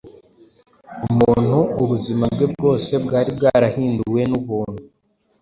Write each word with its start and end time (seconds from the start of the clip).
umuntu 1.07 1.57
ubuzima 1.83 2.25
bwe 2.33 2.45
bwose 2.53 2.91
bwari 3.05 3.29
bwarahinduwe 3.37 4.21
n’ubuntu 4.31 4.81